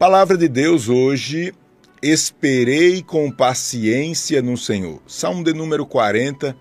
[0.00, 1.52] Palavra de Deus hoje,
[2.02, 4.98] esperei com paciência no Senhor.
[5.06, 6.56] Salmo de número 40,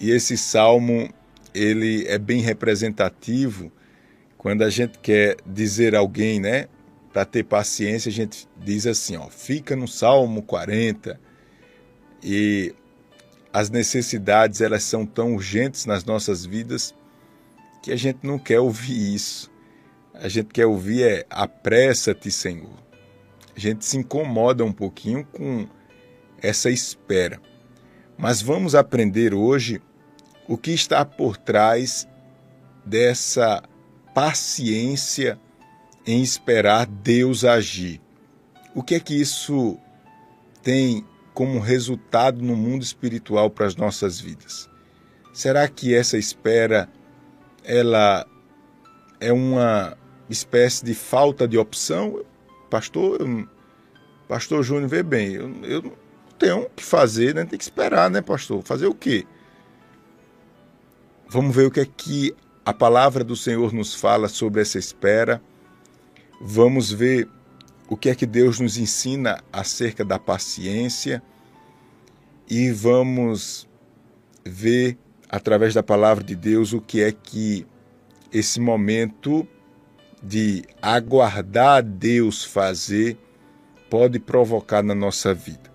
[0.00, 1.12] e esse salmo
[1.52, 3.70] ele é bem representativo
[4.38, 6.66] quando a gente quer dizer a alguém, né,
[7.12, 11.20] para ter paciência, a gente diz assim, ó, fica no Salmo 40.
[12.22, 12.74] E
[13.52, 16.94] as necessidades, elas são tão urgentes nas nossas vidas
[17.82, 19.54] que a gente não quer ouvir isso
[20.20, 22.76] a gente quer ouvir é apressa-te, Senhor.
[23.54, 25.66] A gente se incomoda um pouquinho com
[26.40, 27.40] essa espera.
[28.16, 29.80] Mas vamos aprender hoje
[30.48, 32.08] o que está por trás
[32.84, 33.62] dessa
[34.14, 35.38] paciência
[36.06, 38.00] em esperar Deus agir.
[38.74, 39.78] O que é que isso
[40.62, 44.70] tem como resultado no mundo espiritual para as nossas vidas?
[45.32, 46.88] Será que essa espera
[47.64, 48.26] ela
[49.20, 49.96] é uma
[50.28, 52.24] espécie de falta de opção,
[52.70, 53.18] pastor,
[54.28, 55.92] pastor Júnior, vê bem, eu, eu não
[56.38, 57.44] tenho o que fazer, né?
[57.44, 58.62] tem que esperar, né, pastor?
[58.62, 59.26] Fazer o quê?
[61.28, 62.34] Vamos ver o que é que
[62.64, 65.40] a palavra do Senhor nos fala sobre essa espera.
[66.40, 67.28] Vamos ver
[67.88, 71.22] o que é que Deus nos ensina acerca da paciência
[72.48, 73.68] e vamos
[74.44, 77.66] ver através da palavra de Deus o que é que
[78.32, 79.46] esse momento
[80.22, 83.18] de aguardar Deus fazer
[83.88, 85.70] pode provocar na nossa vida.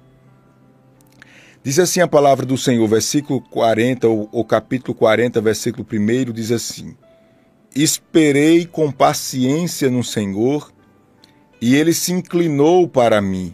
[1.64, 6.52] Diz assim a palavra do Senhor, versículo 40, ou, ou capítulo 40, versículo 1, diz
[6.52, 6.96] assim:
[7.76, 10.74] Esperei com paciência no Senhor,
[11.62, 13.54] e ele se inclinou para mim,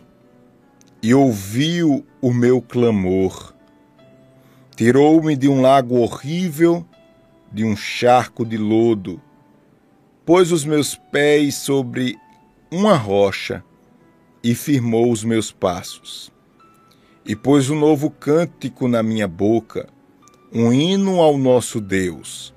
[1.04, 3.54] e ouviu o meu clamor.
[4.76, 6.86] Tirou-me de um lago horrível,
[7.52, 9.22] de um charco de lodo,
[10.28, 12.20] pôs os meus pés sobre
[12.70, 13.64] uma rocha
[14.44, 16.30] e firmou os meus passos.
[17.26, 19.88] E pôs um novo cântico na minha boca,
[20.52, 22.54] um hino ao nosso Deus.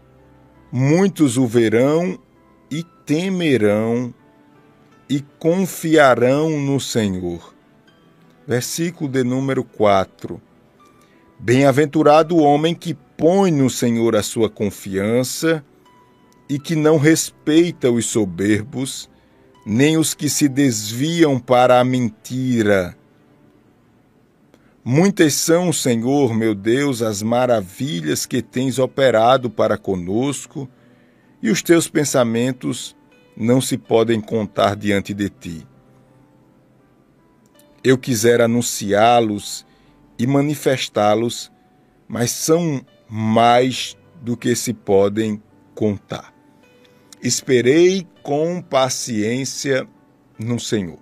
[0.73, 2.19] Muitos o verão
[2.69, 4.13] e temerão
[5.09, 7.55] e confiarão no Senhor.
[8.49, 10.43] Versículo de número 4.
[11.39, 15.65] Bem-aventurado o homem que põe no Senhor a sua confiança
[16.51, 19.09] e que não respeita os soberbos,
[19.65, 22.99] nem os que se desviam para a mentira.
[24.85, 30.69] Muitas são, Senhor, meu Deus, as maravilhas que tens operado para conosco,
[31.41, 32.97] e os teus pensamentos
[33.37, 35.65] não se podem contar diante de ti.
[37.85, 39.65] Eu quisera anunciá-los
[40.19, 41.53] e manifestá-los,
[42.09, 45.41] mas são mais do que se podem
[45.77, 46.40] contar.
[47.23, 49.87] Esperei com paciência
[50.39, 50.99] no Senhor.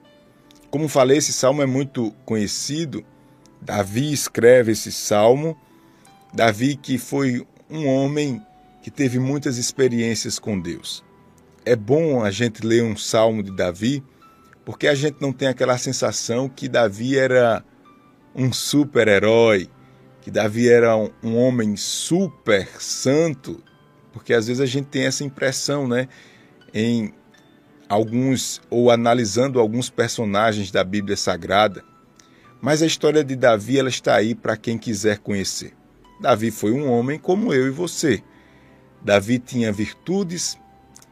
[0.71, 3.05] Como falei, esse salmo é muito conhecido.
[3.61, 5.57] Davi escreve esse salmo.
[6.33, 8.43] Davi, que foi um homem
[8.83, 11.05] que teve muitas experiências com Deus.
[11.65, 14.03] É bom a gente ler um salmo de Davi,
[14.65, 17.65] porque a gente não tem aquela sensação que Davi era
[18.35, 19.69] um super-herói,
[20.21, 23.63] que Davi era um, homem super santo
[24.19, 26.09] porque às vezes a gente tem essa impressão, né,
[26.75, 27.15] em
[27.89, 31.85] alguns ou analisando alguns personagens da Bíblia Sagrada.
[32.61, 35.73] Mas a história de Davi ela está aí para quem quiser conhecer.
[36.21, 38.21] Davi foi um homem como eu e você.
[39.01, 40.59] Davi tinha virtudes,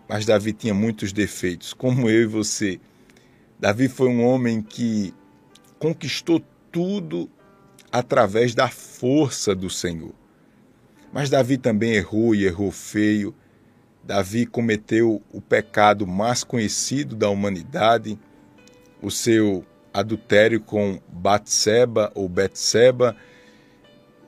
[0.09, 2.81] mas Davi tinha muitos defeitos, como eu e você.
[3.57, 5.15] Davi foi um homem que
[5.79, 7.31] conquistou tudo
[7.93, 10.26] através da força do Senhor.
[11.17, 13.35] Mas Davi também errou e errou feio.
[14.05, 18.19] Davi cometeu o pecado mais conhecido da humanidade,
[19.01, 23.17] o seu adultério com Batseba ou Betseba.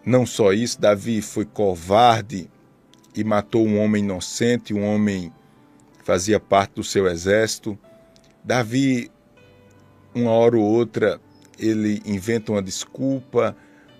[0.03, 2.50] Não só isso, Davi foi covarde
[3.15, 5.31] e matou um homem inocente, um homem
[5.99, 7.78] que fazia parte do seu exército.
[8.43, 9.10] Davi,
[10.14, 11.20] uma hora ou outra,
[11.58, 13.55] ele inventa uma desculpa,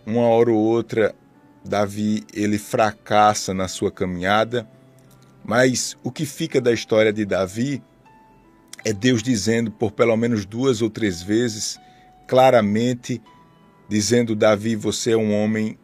[0.06, 1.14] uma hora ou outra
[1.69, 4.69] Davi ele fracassa na sua caminhada,
[5.44, 7.82] mas o que fica da história de Davi
[8.85, 11.79] é Deus dizendo por pelo menos duas ou três vezes,
[12.26, 13.23] claramente,
[13.88, 15.79] dizendo: Davi, você é um homem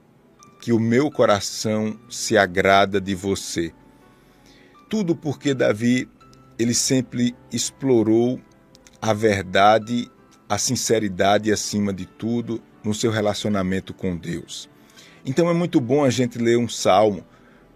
[0.60, 3.72] que o meu coração se agrada de você.
[4.88, 6.08] Tudo porque Davi
[6.58, 8.40] ele sempre explorou
[9.02, 10.10] a verdade,
[10.48, 14.72] a sinceridade acima de tudo no seu relacionamento com Deus.
[15.24, 17.24] Então é muito bom a gente ler um salmo.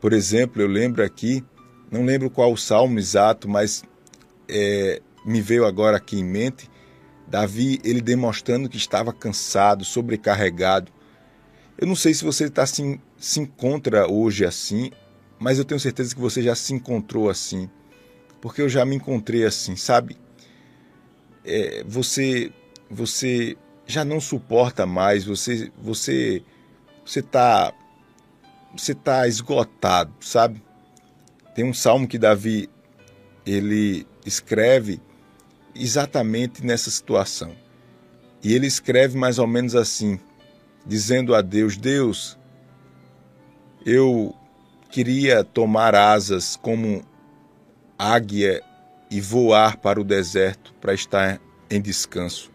[0.00, 1.44] Por exemplo, eu lembro aqui,
[1.90, 3.82] não lembro qual o salmo exato, mas
[4.48, 6.70] é, me veio agora aqui em mente,
[7.26, 10.90] Davi, ele demonstrando que estava cansado, sobrecarregado.
[11.76, 14.90] Eu não sei se você tá, se, se encontra hoje assim,
[15.38, 17.68] mas eu tenho certeza que você já se encontrou assim.
[18.40, 20.16] Porque eu já me encontrei assim, sabe?
[21.44, 22.52] É, você,
[22.90, 23.56] você
[23.86, 26.42] já não suporta mais, você, você,
[27.08, 27.72] você tá,
[28.76, 30.62] você tá esgotado, sabe?
[31.54, 32.68] Tem um salmo que Davi
[33.46, 35.00] ele escreve
[35.74, 37.56] exatamente nessa situação.
[38.44, 40.20] E ele escreve mais ou menos assim,
[40.86, 42.38] dizendo a Deus: Deus,
[43.86, 44.34] eu
[44.90, 47.02] queria tomar asas como
[47.98, 48.62] águia
[49.10, 51.40] e voar para o deserto para estar
[51.70, 52.52] em descanso.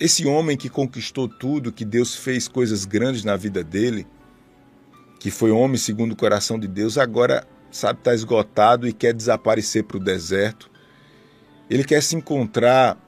[0.00, 4.06] Esse homem que conquistou tudo, que Deus fez coisas grandes na vida dele,
[5.20, 9.84] que foi homem segundo o coração de Deus, agora sabe está esgotado e quer desaparecer
[9.84, 10.70] para o deserto.
[11.70, 12.98] Ele quer se encontrar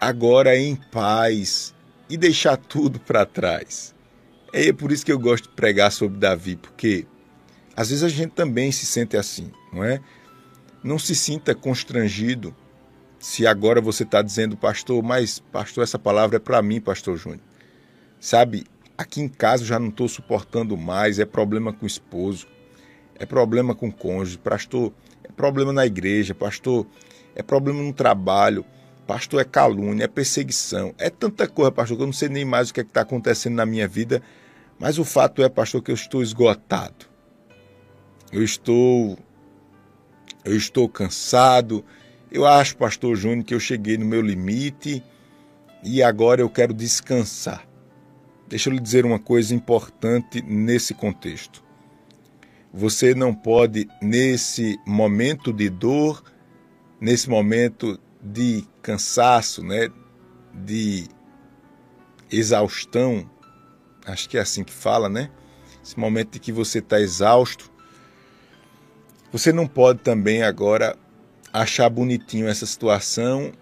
[0.00, 1.74] agora em paz
[2.10, 3.94] e deixar tudo para trás.
[4.52, 7.06] É por isso que eu gosto de pregar sobre Davi, porque
[7.74, 10.00] às vezes a gente também se sente assim, não é?
[10.82, 12.54] Não se sinta constrangido
[13.22, 17.38] se agora você está dizendo, pastor, mas pastor, essa palavra é para mim, pastor Júnior.
[18.18, 18.64] Sabe,
[18.98, 22.48] aqui em casa eu já não estou suportando mais, é problema com o esposo,
[23.14, 24.92] é problema com o cônjuge, pastor,
[25.22, 26.84] é problema na igreja, pastor,
[27.32, 28.64] é problema no trabalho,
[29.06, 32.70] pastor, é calúnia, é perseguição, é tanta coisa, pastor, que eu não sei nem mais
[32.70, 34.20] o que é está acontecendo na minha vida,
[34.80, 37.06] mas o fato é, pastor, que eu estou esgotado.
[38.32, 39.16] Eu estou
[40.44, 41.84] eu estou cansado.
[42.34, 45.04] Eu acho, pastor Júnior, que eu cheguei no meu limite
[45.84, 47.68] e agora eu quero descansar.
[48.48, 51.62] Deixa eu lhe dizer uma coisa importante nesse contexto.
[52.72, 56.24] Você não pode, nesse momento de dor,
[56.98, 59.90] nesse momento de cansaço, né,
[60.54, 61.08] de
[62.30, 63.30] exaustão,
[64.06, 65.30] acho que é assim que fala, né?
[65.84, 67.70] Esse momento de que você está exausto,
[69.30, 70.96] você não pode também agora
[71.52, 73.52] achar bonitinho essa situação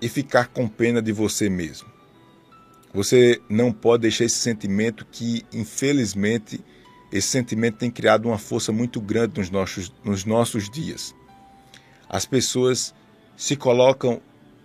[0.00, 1.88] e ficar com pena de você mesmo.
[2.92, 6.60] Você não pode deixar esse sentimento que, infelizmente,
[7.12, 11.14] esse sentimento tem criado uma força muito grande nos nossos, nos nossos dias.
[12.08, 12.94] As pessoas
[13.36, 14.20] se colocam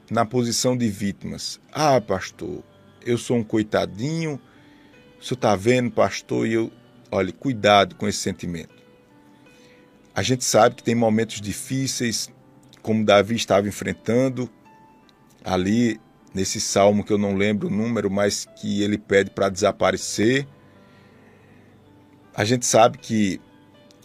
[0.10, 1.60] na posição de vítimas.
[1.72, 2.64] Ah, pastor,
[3.06, 4.40] eu sou um coitadinho.
[5.20, 6.72] O senhor está vendo, pastor, e eu.
[7.12, 8.74] Olha, cuidado com esse sentimento.
[10.16, 12.30] A gente sabe que tem momentos difíceis,
[12.82, 14.50] como Davi estava enfrentando,
[15.44, 16.00] ali
[16.34, 20.48] nesse salmo que eu não lembro o número, mas que ele pede para desaparecer.
[22.34, 23.40] A gente sabe que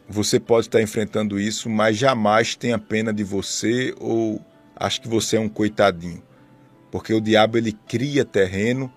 [0.09, 4.41] você pode estar enfrentando isso, mas jamais tenha pena de você ou
[4.75, 6.23] acho que você é um coitadinho.
[6.91, 8.93] Porque o diabo ele cria terreno,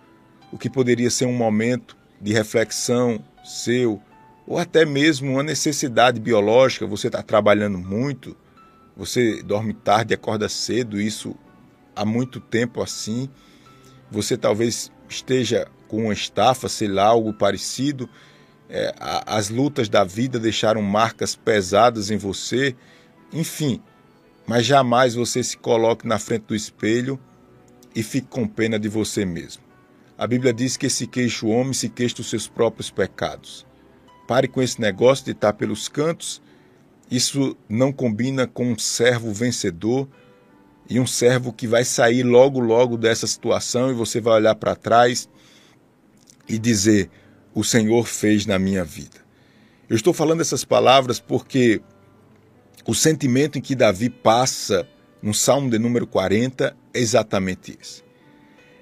[0.51, 4.01] o que poderia ser um momento de reflexão seu,
[4.45, 8.35] ou até mesmo uma necessidade biológica, você está trabalhando muito,
[8.99, 11.33] você dorme tarde, acorda cedo, isso
[11.95, 13.29] há muito tempo assim.
[14.11, 18.09] Você talvez esteja com uma estafa, sei lá, algo parecido,
[18.67, 22.75] é, as lutas da vida deixaram marcas pesadas em você,
[23.31, 23.81] enfim,
[24.45, 27.17] mas jamais você se coloque na frente do espelho
[27.95, 29.63] e fique com pena de você mesmo.
[30.17, 33.65] A Bíblia diz que se queixa o homem, se queixa dos seus próprios pecados.
[34.27, 36.41] Pare com esse negócio de estar pelos cantos.
[37.09, 40.07] Isso não combina com um servo vencedor
[40.89, 44.75] e um servo que vai sair logo, logo dessa situação e você vai olhar para
[44.75, 45.29] trás
[46.47, 47.09] e dizer:
[47.53, 49.17] o Senhor fez na minha vida.
[49.89, 51.81] Eu estou falando essas palavras porque
[52.85, 54.87] o sentimento em que Davi passa
[55.21, 58.03] no Salmo de número 40 é exatamente esse.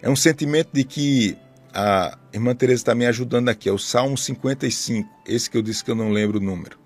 [0.02, 1.38] É um sentimento de que
[1.74, 5.84] a irmã Teresa está me ajudando aqui, é o Salmo 55, esse que eu disse
[5.84, 6.78] que eu não lembro o número.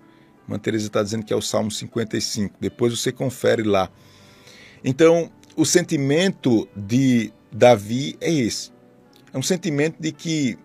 [0.52, 3.90] Irmã Teresa está dizendo que é o Salmo 55, depois você confere lá.
[4.84, 8.70] Então, o sentimento de Davi é esse.
[9.32, 10.58] É um sentimento de que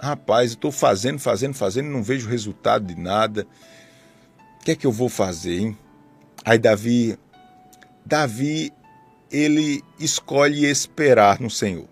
[0.00, 3.46] Rapaz, estou fazendo, fazendo, fazendo, não vejo resultado de nada.
[4.60, 5.78] O que é que eu vou fazer, hein?
[6.44, 7.18] Aí Davi,
[8.06, 8.72] Davi,
[9.30, 11.88] ele escolhe esperar no Senhor.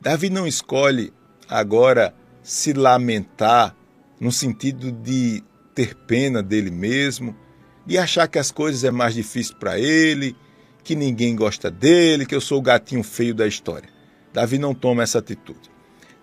[0.00, 1.12] Davi não escolhe
[1.46, 3.76] agora se lamentar
[4.18, 7.36] no sentido de ter pena dele mesmo,
[7.84, 10.36] de achar que as coisas é mais difícil para ele,
[10.82, 13.88] que ninguém gosta dele, que eu sou o gatinho feio da história.
[14.32, 15.70] Davi não toma essa atitude.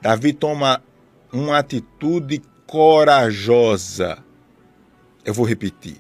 [0.02, 0.84] Davi toma
[1.32, 4.18] uma atitude corajosa.
[5.24, 5.98] Eu vou repetir.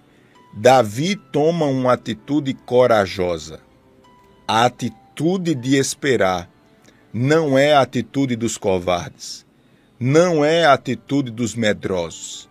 [0.53, 3.61] Davi toma uma atitude corajosa.
[4.47, 6.49] A atitude de esperar
[7.13, 9.45] não é a atitude dos covardes,
[9.99, 12.49] não é a atitude dos medrosos.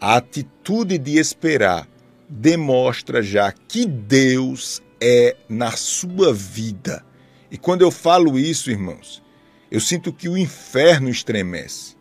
[0.00, 1.88] A atitude de esperar
[2.28, 7.04] demonstra já que Deus é na sua vida.
[7.50, 9.22] E quando eu falo isso, irmãos,
[9.70, 11.96] eu sinto que o inferno estremece.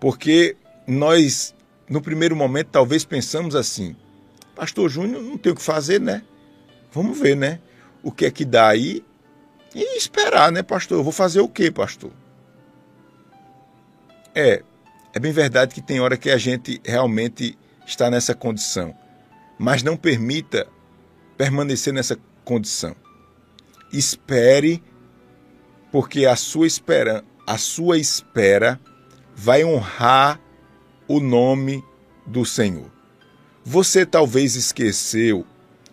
[0.00, 0.56] Porque
[0.86, 1.54] nós,
[1.88, 3.96] no primeiro momento, talvez pensamos assim:
[4.54, 6.22] Pastor Júnior, não tem o que fazer, né?
[6.92, 7.60] Vamos ver, né?
[8.02, 9.04] O que é que dá aí
[9.74, 10.98] e esperar, né, pastor?
[10.98, 12.12] Eu vou fazer o quê, pastor?
[14.34, 14.62] É,
[15.14, 17.56] é bem verdade que tem hora que a gente realmente
[17.86, 18.92] está nessa condição,
[19.56, 20.66] mas não permita
[21.36, 22.96] permanecer nessa condição.
[23.92, 24.82] Espere,
[25.92, 28.80] porque a sua espera, a sua espera
[29.36, 30.40] vai honrar
[31.06, 31.84] o nome
[32.26, 32.90] do Senhor.
[33.64, 35.46] Você talvez esqueceu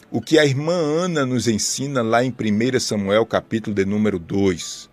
[0.09, 4.89] o que a irmã Ana nos ensina lá em 1 Samuel, capítulo de número 2.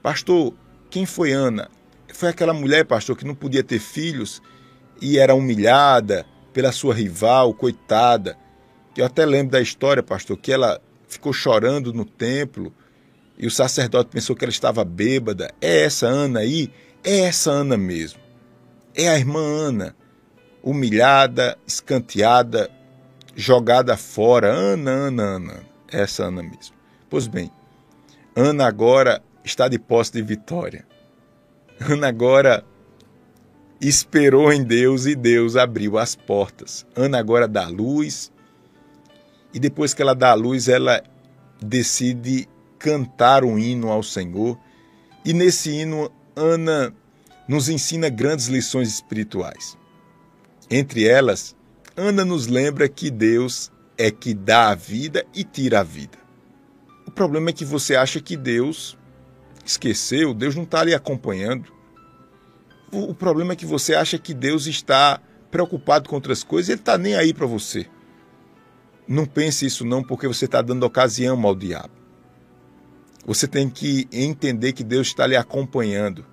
[0.00, 0.54] Pastor,
[0.88, 1.68] quem foi Ana?
[2.16, 4.40] Foi aquela mulher, pastor, que não podia ter filhos
[5.02, 8.38] e era humilhada pela sua rival, coitada.
[8.96, 12.72] Eu até lembro da história, pastor, que ela ficou chorando no templo
[13.36, 15.52] e o sacerdote pensou que ela estava bêbada.
[15.60, 16.72] É essa Ana aí?
[17.04, 18.18] É essa Ana mesmo.
[18.94, 19.94] É a irmã Ana,
[20.62, 22.70] humilhada, escanteada,
[23.34, 24.50] jogada fora.
[24.50, 25.62] Ana, Ana, Ana.
[25.86, 26.74] Essa Ana mesmo.
[27.10, 27.52] Pois bem,
[28.34, 30.95] Ana agora está de posse de vitória.
[31.80, 32.64] Ana agora
[33.80, 36.86] esperou em Deus e Deus abriu as portas.
[36.94, 38.32] Ana agora dá luz
[39.56, 41.02] e depois que ela dá luz, ela
[41.62, 42.46] decide
[42.78, 44.58] cantar um hino ao Senhor.
[45.24, 46.94] E nesse hino, Ana
[47.48, 49.78] nos ensina grandes lições espirituais.
[50.70, 51.56] Entre elas,
[51.96, 56.18] Ana nos lembra que Deus é que dá a vida e tira a vida.
[57.06, 58.98] O problema é que você acha que Deus
[59.70, 61.72] esqueceu, Deus não está ali acompanhando.
[62.92, 65.20] O problema é que você acha que Deus está
[65.50, 67.86] preocupado com outras coisas, ele está nem aí para você.
[69.08, 71.94] Não pense isso não, porque você está dando ocasião ao diabo.
[73.24, 76.24] Você tem que entender que Deus está lhe acompanhando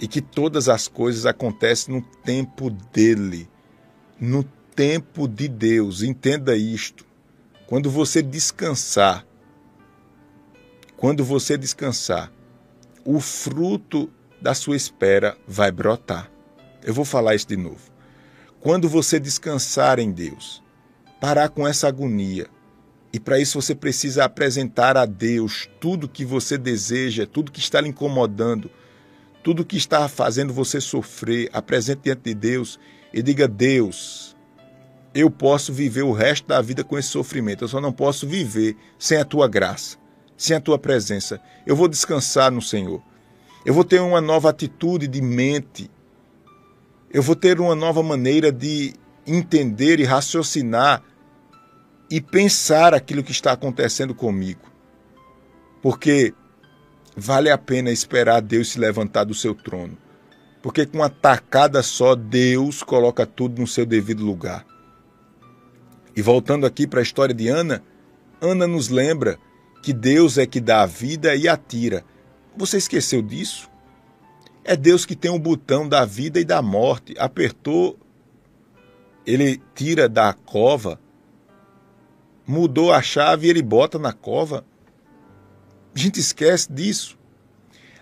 [0.00, 3.48] e que todas as coisas acontecem no tempo dele,
[4.20, 6.02] no tempo de Deus.
[6.02, 7.04] Entenda isto.
[7.66, 9.26] Quando você descansar,
[10.98, 12.28] quando você descansar,
[13.04, 14.10] o fruto
[14.42, 16.28] da sua espera vai brotar.
[16.82, 17.92] Eu vou falar isso de novo.
[18.58, 20.60] Quando você descansar em Deus,
[21.20, 22.48] parar com essa agonia,
[23.12, 27.80] e para isso você precisa apresentar a Deus tudo que você deseja, tudo que está
[27.80, 28.68] lhe incomodando,
[29.44, 32.76] tudo que está fazendo você sofrer, apresente diante de Deus
[33.14, 34.36] e diga: Deus,
[35.14, 37.62] eu posso viver o resto da vida com esse sofrimento.
[37.62, 39.96] Eu só não posso viver sem a tua graça,
[40.38, 41.40] sem a tua presença.
[41.66, 43.02] Eu vou descansar no Senhor.
[43.66, 45.90] Eu vou ter uma nova atitude de mente.
[47.12, 48.94] Eu vou ter uma nova maneira de
[49.26, 51.02] entender e raciocinar
[52.10, 54.62] e pensar aquilo que está acontecendo comigo.
[55.82, 56.32] Porque
[57.16, 59.98] vale a pena esperar Deus se levantar do seu trono.
[60.62, 64.64] Porque com uma tacada só, Deus coloca tudo no seu devido lugar.
[66.16, 67.82] E voltando aqui para a história de Ana,
[68.40, 69.38] Ana nos lembra
[69.82, 72.04] que Deus é que dá a vida e a tira.
[72.56, 73.70] Você esqueceu disso?
[74.64, 77.14] É Deus que tem o botão da vida e da morte.
[77.18, 77.98] Apertou,
[79.24, 81.00] ele tira da cova,
[82.46, 84.64] mudou a chave e ele bota na cova.
[85.94, 87.18] A gente esquece disso.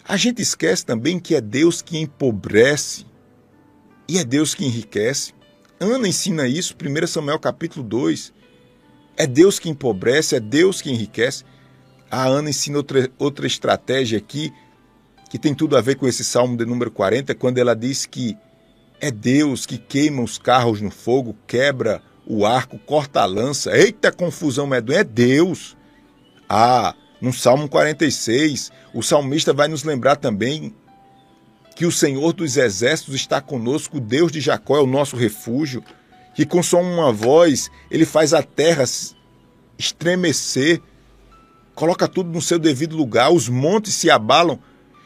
[0.08, 3.06] A gente esquece também que é Deus que empobrece
[4.08, 5.34] e é Deus que enriquece.
[5.80, 8.32] Ana ensina isso, 1 Samuel capítulo 2.
[9.16, 11.44] É Deus que empobrece, é Deus que enriquece.
[12.10, 14.52] A Ana ensina outra, outra estratégia aqui,
[15.30, 18.36] que tem tudo a ver com esse salmo de número 40, quando ela diz que
[19.00, 23.76] é Deus que queima os carros no fogo, quebra o arco, corta a lança.
[23.76, 25.76] Eita confusão medonha, é Deus.
[26.48, 30.74] Ah, no Salmo 46, o salmista vai nos lembrar também
[31.74, 35.84] que o Senhor dos Exércitos está conosco, o Deus de Jacó é o nosso refúgio,
[36.34, 38.84] que com só uma voz ele faz a terra
[39.78, 40.80] estremecer,
[41.76, 44.58] coloca tudo no seu devido lugar, os montes se abalam.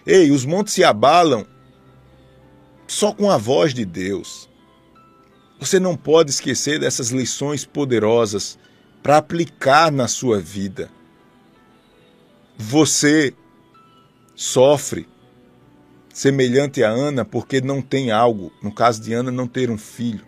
[0.07, 1.45] Ei, os montes se abalam
[2.87, 4.49] só com a voz de Deus.
[5.59, 8.59] Você não pode esquecer dessas lições poderosas
[9.03, 10.89] para aplicar na sua vida.
[12.57, 13.35] Você
[14.35, 15.07] sofre
[16.15, 20.25] semelhante a Ana, porque não tem algo, no caso de Ana, não ter um filho.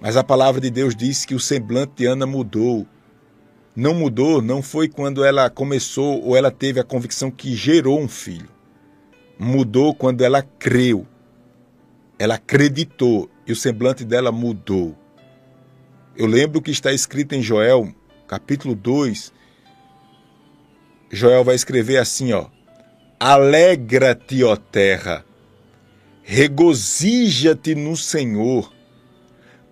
[0.00, 2.86] Mas a palavra de Deus diz que o semblante de Ana mudou.
[3.74, 8.08] Não mudou não foi quando ela começou ou ela teve a convicção que gerou um
[8.08, 8.48] filho.
[9.38, 11.06] Mudou quando ela creu.
[12.18, 14.96] Ela acreditou e o semblante dela mudou.
[16.14, 17.92] Eu lembro que está escrito em Joel,
[18.28, 19.32] capítulo 2.
[21.10, 22.46] Joel vai escrever assim, ó:
[23.18, 25.24] Alegra-te, ó terra,
[26.22, 28.72] regozija-te no Senhor,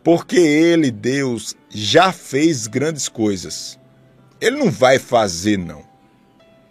[0.02, 3.79] porque ele, Deus, já fez grandes coisas.
[4.40, 5.84] Ele não vai fazer, não.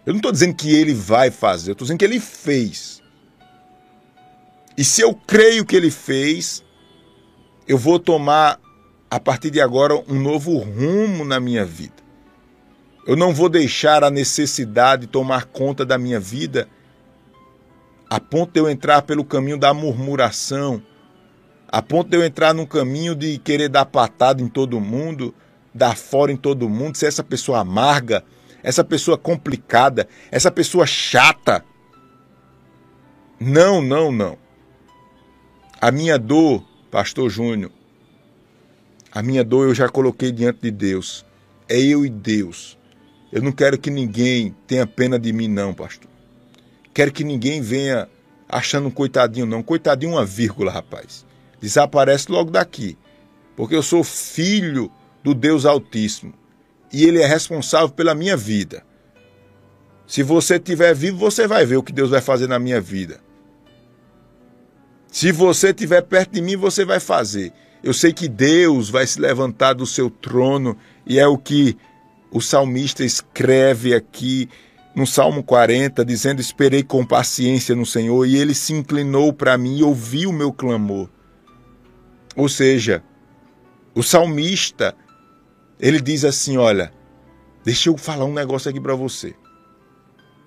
[0.04, 3.02] Eu não estou dizendo que ele vai fazer, eu estou dizendo que ele fez.
[4.76, 6.64] E se eu creio que ele fez,
[7.68, 8.58] eu vou tomar,
[9.10, 12.00] a partir de agora, um novo rumo na minha vida.
[13.06, 16.68] Eu não vou deixar a necessidade tomar conta da minha vida
[18.10, 20.82] a ponto de eu entrar pelo caminho da murmuração,
[21.68, 25.32] a ponto de eu entrar num caminho de querer dar patada em todo mundo,
[25.74, 28.24] dar fora em todo mundo, ser essa pessoa amarga,
[28.62, 31.64] essa pessoa complicada, essa pessoa chata.
[33.38, 34.36] Não, não, não.
[35.80, 37.70] A minha dor, Pastor Júnior,
[39.12, 41.24] a minha dor eu já coloquei diante de Deus.
[41.68, 42.78] É eu e Deus.
[43.32, 46.10] Eu não quero que ninguém tenha pena de mim, não, pastor.
[46.92, 48.08] Quero que ninguém venha
[48.48, 49.62] achando um coitadinho, não.
[49.62, 51.24] Coitadinho, uma vírgula, rapaz.
[51.60, 52.98] Desaparece logo daqui.
[53.56, 54.90] Porque eu sou filho
[55.22, 56.34] do Deus Altíssimo
[56.92, 58.84] e Ele é responsável pela minha vida.
[60.06, 63.20] Se você estiver vivo, você vai ver o que Deus vai fazer na minha vida.
[65.06, 67.52] Se você estiver perto de mim, você vai fazer.
[67.82, 71.76] Eu sei que Deus vai se levantar do seu trono e é o que
[72.30, 74.48] o salmista escreve aqui
[74.94, 79.78] no Salmo 40, dizendo: Esperei com paciência no Senhor e ele se inclinou para mim
[79.78, 81.08] e ouviu o meu clamor.
[82.36, 83.02] Ou seja,
[83.94, 84.94] o salmista
[85.80, 86.92] ele diz assim: Olha,
[87.64, 89.34] deixa eu falar um negócio aqui para você.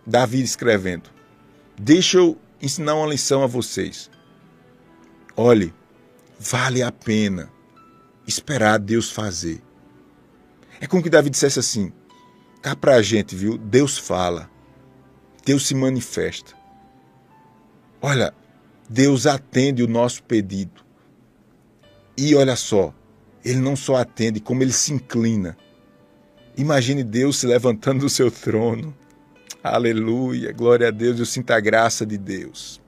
[0.05, 1.09] Davi escrevendo:
[1.77, 4.09] Deixa eu ensinar uma lição a vocês.
[5.35, 5.73] Olhe,
[6.39, 7.51] vale a pena
[8.27, 9.61] esperar Deus fazer.
[10.79, 11.91] É como que Davi dissesse assim:
[12.61, 13.57] cá pra gente, viu?
[13.57, 14.49] Deus fala,
[15.45, 16.53] Deus se manifesta.
[18.01, 18.33] Olha,
[18.89, 20.83] Deus atende o nosso pedido.
[22.15, 22.93] E olha só,
[23.43, 25.57] ele não só atende, como ele se inclina.
[26.55, 28.95] Imagine Deus se levantando do seu trono.
[29.63, 32.81] Aleluia, glória a Deus, eu sinto a graça de Deus.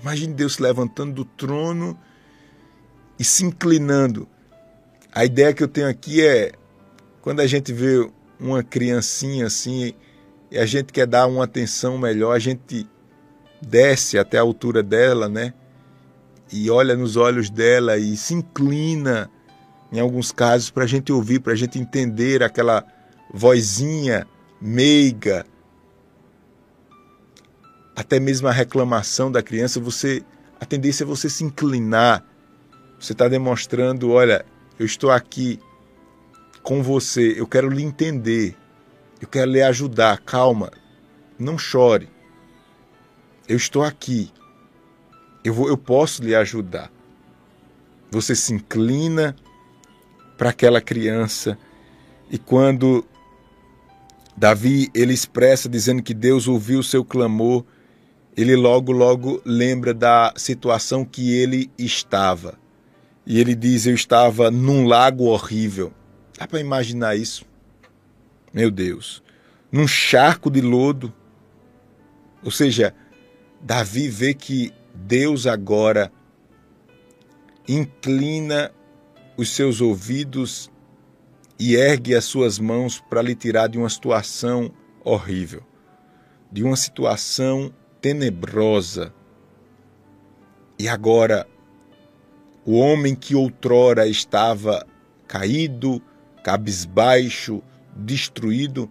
[0.00, 1.98] Imagine Deus se levantando do trono
[3.18, 4.28] e se inclinando.
[5.12, 6.52] A ideia que eu tenho aqui é
[7.20, 9.92] quando a gente vê uma criancinha assim
[10.50, 12.88] e a gente quer dar uma atenção melhor, a gente
[13.60, 15.52] desce até a altura dela, né?
[16.52, 19.30] E olha nos olhos dela e se inclina
[19.92, 22.84] em alguns casos, para a gente ouvir, para a gente entender aquela
[23.32, 24.26] vozinha
[24.60, 25.46] meiga,
[27.94, 30.24] até mesmo a reclamação da criança, você
[30.60, 32.24] a tendência é você se inclinar.
[32.98, 34.44] Você está demonstrando, olha,
[34.78, 35.60] eu estou aqui
[36.62, 38.56] com você, eu quero lhe entender,
[39.20, 40.18] eu quero lhe ajudar.
[40.20, 40.70] Calma,
[41.38, 42.08] não chore.
[43.48, 44.32] Eu estou aqui.
[45.44, 46.90] Eu, vou, eu posso lhe ajudar.
[48.10, 49.36] Você se inclina
[50.38, 51.58] para aquela criança.
[52.30, 53.04] E quando
[54.36, 57.64] Davi ele expressa dizendo que Deus ouviu o seu clamor,
[58.36, 62.56] ele logo logo lembra da situação que ele estava.
[63.26, 65.92] E ele diz: Eu estava num lago horrível.
[66.38, 67.44] Dá para imaginar isso?
[68.54, 69.22] Meu Deus.
[69.72, 71.12] Num charco de lodo.
[72.44, 72.94] Ou seja,
[73.60, 76.12] Davi vê que Deus agora
[77.66, 78.70] inclina
[79.38, 80.68] os seus ouvidos
[81.60, 84.72] e ergue as suas mãos para lhe tirar de uma situação
[85.04, 85.62] horrível,
[86.50, 89.14] de uma situação tenebrosa.
[90.76, 91.46] E agora,
[92.66, 94.84] o homem que outrora estava
[95.28, 96.02] caído,
[96.42, 97.62] cabisbaixo,
[97.94, 98.90] destruído,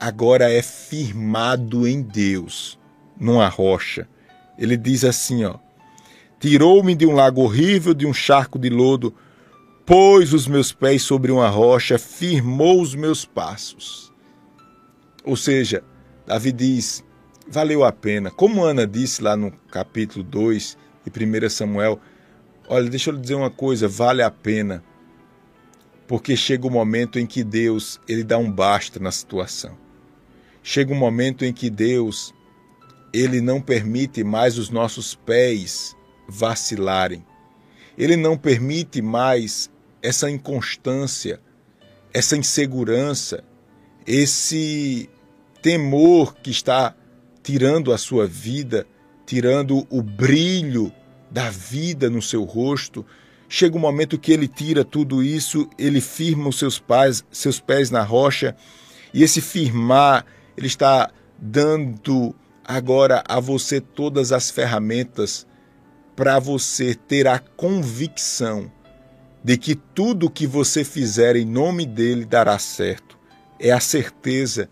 [0.00, 2.76] agora é firmado em Deus,
[3.16, 4.08] numa rocha.
[4.58, 5.58] Ele diz assim, ó:
[6.40, 9.14] Tirou-me de um lago horrível, de um charco de lodo,
[9.86, 14.12] pôs os meus pés sobre uma rocha, firmou os meus passos.
[15.24, 15.84] Ou seja,
[16.26, 17.04] Davi diz:
[17.48, 18.30] valeu a pena.
[18.30, 22.00] Como Ana disse lá no capítulo 2 de 1 Samuel,
[22.68, 24.82] olha, deixa eu lhe dizer uma coisa, vale a pena.
[26.08, 29.76] Porque chega o um momento em que Deus, ele dá um basta na situação.
[30.62, 32.34] Chega um momento em que Deus,
[33.12, 35.96] ele não permite mais os nossos pés
[36.28, 37.24] vacilarem.
[37.96, 39.70] Ele não permite mais
[40.06, 41.40] essa inconstância,
[42.14, 43.42] essa insegurança,
[44.06, 45.10] esse
[45.60, 46.94] temor que está
[47.42, 48.86] tirando a sua vida,
[49.26, 50.92] tirando o brilho
[51.28, 53.04] da vida no seu rosto.
[53.48, 57.90] Chega um momento que ele tira tudo isso, ele firma os seus pés, seus pés
[57.90, 58.56] na rocha,
[59.12, 60.24] e esse firmar,
[60.56, 62.32] ele está dando
[62.64, 65.44] agora a você todas as ferramentas
[66.14, 68.70] para você ter a convicção
[69.46, 73.16] de que tudo que você fizer em nome dele dará certo.
[73.60, 74.68] É a certeza.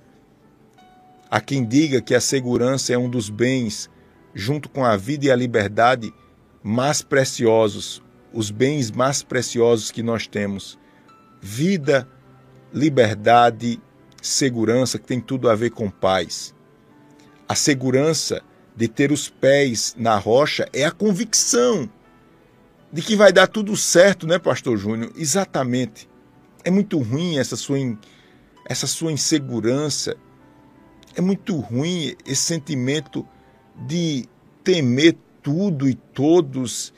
[1.31, 3.89] Há quem diga que a segurança é um dos bens,
[4.35, 6.13] junto com a vida e a liberdade,
[6.61, 10.77] mais preciosos, os bens mais preciosos que nós temos.
[11.41, 12.09] Vida,
[12.73, 13.81] liberdade,
[14.21, 16.53] segurança, que tem tudo a ver com paz.
[17.49, 18.43] A segurança
[18.75, 21.89] de ter os pés na rocha é a convicção
[22.95, 25.13] de que vai dar tudo certo, né, pastor Júnior?
[25.17, 26.09] Exatamente.
[26.63, 27.77] É muito ruim essa sua
[28.67, 30.17] essa sua insegurança.
[31.17, 33.27] É muito ruim esse sentimento
[33.85, 34.29] de
[34.63, 36.95] temer tudo e todos